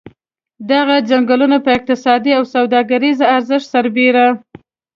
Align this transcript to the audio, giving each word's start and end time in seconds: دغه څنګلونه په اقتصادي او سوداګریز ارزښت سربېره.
دغه 0.71 0.95
څنګلونه 1.09 1.57
په 1.65 1.69
اقتصادي 1.77 2.31
او 2.37 2.43
سوداګریز 2.55 3.17
ارزښت 3.35 3.67
سربېره. 3.73 4.27